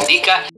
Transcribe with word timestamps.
indica 0.00 0.48